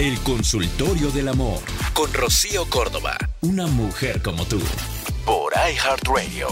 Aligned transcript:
El 0.00 0.18
consultorio 0.22 1.12
del 1.12 1.28
amor 1.28 1.60
con 1.92 2.12
Rocío 2.12 2.68
Córdoba, 2.68 3.16
una 3.42 3.68
mujer 3.68 4.22
como 4.22 4.44
tú, 4.44 4.58
por 5.24 5.52
iHeartRadio. 5.52 6.48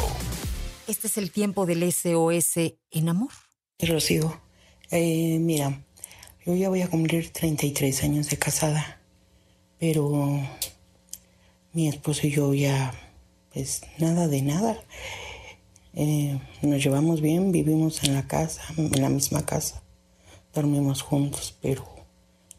Este 0.86 1.08
es 1.08 1.18
el 1.18 1.32
tiempo 1.32 1.66
del 1.66 1.92
SOS 1.92 2.76
en 2.92 3.08
amor. 3.08 3.30
Rocío, 3.80 4.40
eh, 4.92 5.40
mira, 5.40 5.84
yo 6.46 6.54
ya 6.54 6.68
voy 6.68 6.82
a 6.82 6.88
cumplir 6.88 7.32
33 7.32 8.04
años 8.04 8.30
de 8.30 8.38
casada, 8.38 9.00
pero 9.80 10.38
mi 11.72 11.88
esposo 11.88 12.28
y 12.28 12.30
yo 12.30 12.54
ya, 12.54 12.94
pues 13.52 13.82
nada 13.98 14.28
de 14.28 14.42
nada. 14.42 14.80
Eh, 15.94 16.38
nos 16.62 16.80
llevamos 16.80 17.20
bien, 17.20 17.50
vivimos 17.50 18.04
en 18.04 18.14
la 18.14 18.24
casa, 18.28 18.62
en 18.76 19.02
la 19.02 19.08
misma 19.08 19.44
casa, 19.44 19.82
dormimos 20.54 21.02
juntos, 21.02 21.56
pero 21.60 22.01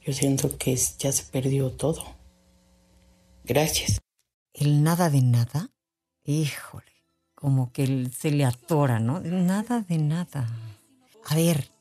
yo 0.05 0.11
siento 0.11 0.57
que 0.57 0.75
ya 0.75 1.11
se 1.11 1.23
perdió 1.23 1.71
todo. 1.71 2.03
Gracias. 3.45 4.01
El 4.53 4.83
nada 4.83 5.09
de 5.09 5.21
nada, 5.21 5.71
híjole, 6.25 6.91
como 7.35 7.71
que 7.71 8.09
se 8.15 8.31
le 8.31 8.45
atora, 8.45 8.99
¿no? 8.99 9.19
Nada 9.21 9.81
de 9.81 9.97
nada. 9.97 10.47
A 11.25 11.35
ver, 11.35 11.71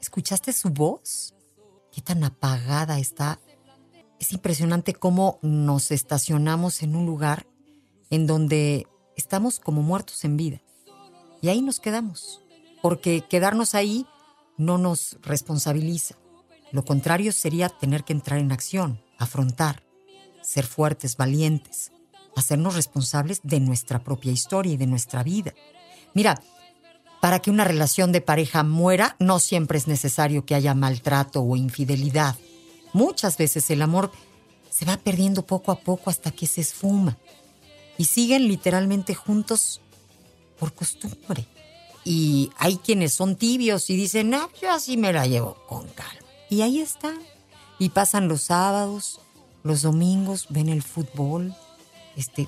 ¿escuchaste 0.00 0.52
su 0.52 0.70
voz? 0.70 1.34
Qué 1.92 2.00
tan 2.00 2.24
apagada 2.24 2.98
está. 2.98 3.40
Es 4.18 4.32
impresionante 4.32 4.94
cómo 4.94 5.38
nos 5.42 5.92
estacionamos 5.92 6.82
en 6.82 6.94
un 6.94 7.06
lugar 7.06 7.46
en 8.10 8.26
donde 8.26 8.86
estamos 9.16 9.60
como 9.60 9.82
muertos 9.82 10.24
en 10.24 10.36
vida. 10.36 10.60
Y 11.40 11.48
ahí 11.48 11.62
nos 11.62 11.80
quedamos, 11.80 12.42
porque 12.82 13.22
quedarnos 13.22 13.74
ahí 13.74 14.06
no 14.58 14.76
nos 14.76 15.16
responsabiliza. 15.22 16.19
Lo 16.72 16.84
contrario 16.84 17.32
sería 17.32 17.68
tener 17.68 18.04
que 18.04 18.12
entrar 18.12 18.38
en 18.38 18.52
acción, 18.52 19.02
afrontar, 19.18 19.82
ser 20.42 20.66
fuertes, 20.66 21.16
valientes, 21.16 21.92
hacernos 22.36 22.74
responsables 22.74 23.40
de 23.42 23.60
nuestra 23.60 24.02
propia 24.02 24.32
historia 24.32 24.72
y 24.72 24.76
de 24.76 24.86
nuestra 24.86 25.22
vida. 25.22 25.52
Mira, 26.14 26.40
para 27.20 27.40
que 27.40 27.50
una 27.50 27.64
relación 27.64 28.12
de 28.12 28.20
pareja 28.20 28.62
muera, 28.62 29.16
no 29.18 29.38
siempre 29.38 29.78
es 29.78 29.86
necesario 29.86 30.46
que 30.46 30.54
haya 30.54 30.74
maltrato 30.74 31.42
o 31.42 31.56
infidelidad. 31.56 32.36
Muchas 32.92 33.36
veces 33.36 33.70
el 33.70 33.82
amor 33.82 34.10
se 34.70 34.84
va 34.84 34.96
perdiendo 34.96 35.44
poco 35.44 35.72
a 35.72 35.80
poco 35.80 36.08
hasta 36.08 36.30
que 36.30 36.46
se 36.46 36.62
esfuma. 36.62 37.18
Y 37.98 38.06
siguen 38.06 38.48
literalmente 38.48 39.14
juntos 39.14 39.82
por 40.58 40.72
costumbre. 40.72 41.46
Y 42.04 42.50
hay 42.56 42.78
quienes 42.78 43.12
son 43.12 43.36
tibios 43.36 43.90
y 43.90 43.96
dicen, 43.96 44.30
no, 44.30 44.48
yo 44.60 44.70
así 44.70 44.96
me 44.96 45.12
la 45.12 45.26
llevo 45.26 45.56
con 45.68 45.86
calma. 45.88 46.29
Y 46.50 46.62
ahí 46.62 46.80
están. 46.80 47.18
Y 47.78 47.90
pasan 47.90 48.28
los 48.28 48.42
sábados, 48.42 49.20
los 49.62 49.82
domingos, 49.82 50.48
ven 50.50 50.68
el 50.68 50.82
fútbol, 50.82 51.54
este, 52.16 52.46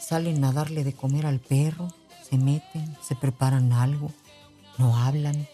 salen 0.00 0.42
a 0.44 0.52
darle 0.52 0.82
de 0.82 0.92
comer 0.92 1.26
al 1.26 1.38
perro, 1.38 1.88
se 2.28 2.36
meten, 2.36 2.96
se 3.06 3.14
preparan 3.14 3.72
algo, 3.72 4.10
no 4.78 4.96
hablan. 4.96 5.46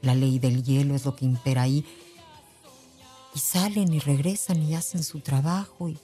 La 0.00 0.14
ley 0.14 0.38
del 0.38 0.62
hielo 0.62 0.94
es 0.94 1.04
lo 1.04 1.14
que 1.14 1.26
impera 1.26 1.62
ahí. 1.62 1.84
Y 3.34 3.38
salen 3.38 3.92
y 3.92 3.98
regresan 3.98 4.62
y 4.62 4.74
hacen 4.74 5.04
su 5.04 5.20
trabajo. 5.20 5.90
Y, 5.90 5.98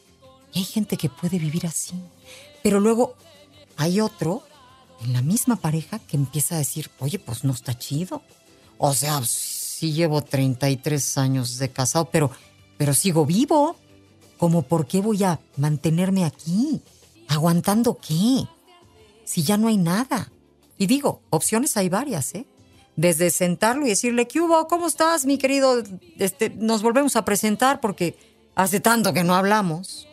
y 0.53 0.59
hay 0.59 0.65
gente 0.65 0.99
que 0.99 1.09
puede 1.09 1.39
vivir 1.39 1.67
así. 1.67 1.95
Pero 2.63 2.79
luego 2.81 3.15
hay 3.77 4.01
otro 4.01 4.43
en 5.01 5.13
la 5.13 5.23
misma 5.23 5.57
pareja 5.57 5.99
que 5.99 6.17
empieza 6.17 6.57
a 6.57 6.59
decir, 6.59 6.91
oye, 6.99 7.19
pues 7.19 7.45
no 7.45 7.53
está 7.53 7.79
chido. 7.79 8.23
O 8.79 8.93
sea, 8.93 9.23
sí 9.77 9.93
llevo 9.93 10.23
33 10.23 11.19
años 11.19 11.59
de 11.59 11.69
casado, 11.69 12.09
pero, 12.11 12.31
pero 12.79 12.95
sigo 12.95 13.27
vivo. 13.27 13.77
¿Cómo 14.39 14.63
por 14.63 14.87
qué 14.87 15.01
voy 15.01 15.23
a 15.23 15.39
mantenerme 15.57 16.25
aquí? 16.25 16.81
¿Aguantando 17.29 17.99
qué? 17.99 18.47
Si 19.25 19.43
ya 19.43 19.59
no 19.59 19.69
hay 19.69 19.77
nada. 19.77 20.33
Y 20.79 20.87
digo, 20.87 21.21
opciones 21.29 21.77
hay 21.77 21.91
varias, 21.91 22.35
¿eh? 22.35 22.47
Desde 22.97 23.31
sentarlo 23.31 23.85
y 23.85 23.91
decirle, 23.91 24.27
¿qué 24.27 24.41
hubo? 24.41 24.67
¿Cómo 24.67 24.87
estás, 24.87 25.27
mi 25.27 25.37
querido? 25.37 25.83
Este, 26.19 26.49
nos 26.51 26.83
volvemos 26.83 27.15
a 27.17 27.27
presentar 27.27 27.81
porque 27.81 28.17
hace 28.55 28.81
tanto 28.81 29.13
que 29.13 29.25
no 29.25 29.35
hablamos. 29.35 30.09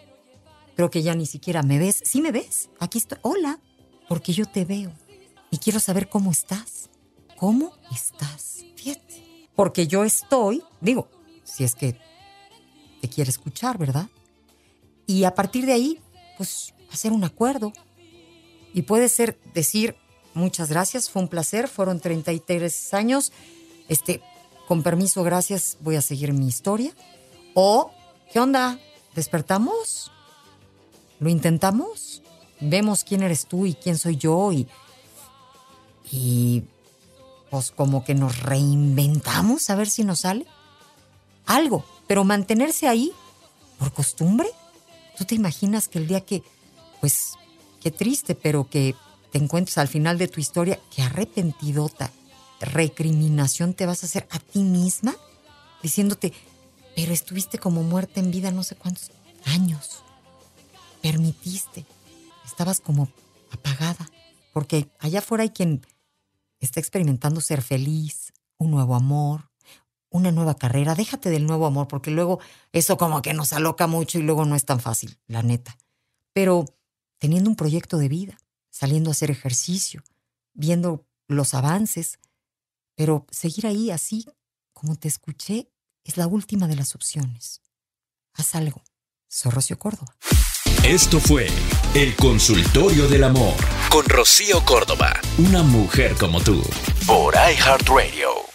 Creo 0.75 0.90
que 0.90 1.03
ya 1.03 1.16
ni 1.16 1.25
siquiera 1.25 1.63
me 1.63 1.80
ves. 1.80 2.01
¿Sí 2.03 2.22
me 2.22 2.31
ves? 2.31 2.69
Aquí 2.80 2.97
estoy. 2.97 3.19
Hola. 3.22 3.59
Porque 4.09 4.34
yo 4.34 4.45
te 4.45 4.66
veo. 4.66 4.91
Y 5.51 5.57
quiero 5.59 5.80
saber 5.80 6.09
cómo 6.09 6.31
estás. 6.31 6.90
¿Cómo 7.38 7.72
estás? 7.91 8.66
Fíjate 8.75 9.32
porque 9.56 9.88
yo 9.88 10.03
estoy, 10.03 10.64
digo, 10.81 11.08
si 11.44 11.64
es 11.64 11.75
que 11.75 11.97
te 13.02 13.09
quiere 13.09 13.30
escuchar, 13.30 13.78
¿verdad? 13.78 14.08
Y 15.06 15.25
a 15.25 15.36
partir 15.36 15.66
de 15.66 15.74
ahí, 15.74 16.00
pues 16.38 16.74
hacer 16.91 17.12
un 17.12 17.24
acuerdo. 17.24 17.74
Y 18.74 18.84
puede 18.84 19.09
ser 19.09 19.38
decir, 19.53 19.96
muchas 20.34 20.69
gracias, 20.69 21.09
fue 21.09 21.22
un 21.22 21.28
placer, 21.28 21.68
fueron 21.68 22.00
33 22.00 22.94
años, 22.94 23.31
este, 23.88 24.22
con 24.68 24.84
permiso, 24.84 25.24
gracias, 25.24 25.78
voy 25.81 25.96
a 25.96 26.02
seguir 26.02 26.34
mi 26.34 26.47
historia. 26.47 26.94
O, 27.53 27.92
¿qué 28.31 28.40
onda? 28.40 28.80
¿Despertamos? 29.16 30.12
¿Lo 31.19 31.30
intentamos? 31.30 32.22
Vemos 32.59 33.03
quién 33.03 33.24
eres 33.24 33.46
tú 33.46 33.66
y 33.66 33.74
quién 33.74 33.97
soy 33.97 34.16
yo 34.16 34.52
y, 34.52 34.68
y 36.12 36.63
pues 37.53 37.69
como 37.69 38.03
que 38.03 38.16
nos 38.16 38.40
reinventamos 38.40 39.69
a 39.69 39.75
ver 39.75 39.88
si 39.88 40.03
nos 40.03 40.22
sale 40.22 40.47
algo, 41.46 41.86
pero 42.08 42.24
mantenerse 42.24 42.88
ahí 42.88 43.12
por 43.78 43.94
costumbre. 43.94 44.50
¿Tú 45.16 45.25
te 45.25 45.36
imaginas 45.36 45.88
que 45.88 46.00
el 46.00 46.08
día 46.08 46.22
que, 46.22 46.42
pues, 47.00 47.34
qué 47.80 47.92
triste, 47.92 48.34
pero 48.34 48.68
que 48.68 48.96
te 49.31 49.38
encuentres 49.38 49.78
al 49.78 49.88
final 49.88 50.18
de 50.18 50.28
tu 50.28 50.40
historia, 50.40 50.80
qué 50.90 51.03
arrepentidota, 51.03 52.09
recriminación 52.59 53.75
te 53.75 53.86
vas 53.86 54.02
a 54.02 54.08
hacer 54.08 54.28
a 54.31 54.40
ti 54.40 54.63
misma, 54.63 55.16
diciéndote, 55.84 56.34
pero 56.96 57.13
estuviste 57.13 57.59
como 57.59 57.84
muerta 57.84 58.19
en 58.19 58.31
vida 58.31 58.50
no 58.50 58.63
sé 58.63 58.75
cuántos 58.75 59.12
años, 59.46 60.02
permitiste, 61.03 61.86
estabas 62.47 62.80
como 62.80 63.09
apagada, 63.52 64.09
porque 64.53 64.88
allá 64.97 65.19
afuera 65.19 65.44
hay 65.44 65.52
quien 65.52 65.86
está 66.66 66.79
experimentando 66.79 67.41
ser 67.41 67.62
feliz, 67.62 68.34
un 68.57 68.72
nuevo 68.72 68.96
amor, 68.96 69.51
una 70.09 70.31
nueva 70.31 70.56
carrera. 70.56 70.96
Déjate 70.96 71.29
del 71.29 71.46
nuevo 71.46 71.66
amor, 71.66 71.88
porque 71.88 72.12
luego 72.12 72.40
eso 72.72 72.97
como 72.97 73.22
que 73.22 73.34
nos 73.34 73.53
aloca 73.53 73.88
mucho 73.88 74.19
y 74.19 74.22
luego 74.22 74.46
no 74.46 74.56
es 74.56 74.66
tan 74.66 74.79
fácil, 74.79 75.19
la 75.28 75.44
neta. 75.44 75.78
Pero 76.34 76.66
teniendo 77.19 77.50
un 77.50 77.56
proyecto 77.56 77.97
de 77.97 78.07
vida, 78.07 78.38
saliendo 78.69 79.09
a 79.09 79.12
hacer 79.12 79.31
ejercicio, 79.31 80.03
viendo 80.53 81.06
los 81.28 81.53
avances, 81.53 82.19
pero 82.95 83.25
seguir 83.31 83.68
ahí 83.68 83.91
así, 83.91 84.25
como 84.72 84.95
te 84.95 85.07
escuché, 85.07 85.69
es 86.03 86.18
la 86.18 86.28
última 86.28 86.68
de 86.68 86.75
las 86.75 86.95
opciones. 86.95 87.62
Haz 88.34 88.56
algo. 88.56 88.83
Soy 89.27 89.51
Córdoba. 89.77 90.15
Esto 90.83 91.19
fue 91.19 91.48
El 91.95 92.15
Consultorio 92.15 93.07
del 93.07 93.24
Amor 93.24 93.73
con 93.94 94.10
Rocío 94.10 94.66
Córdoba, 94.66 95.13
una 95.38 95.62
mujer 95.62 96.16
como 96.16 96.42
tú, 96.42 96.63
por 97.06 97.36
iHeartRadio. 97.36 98.52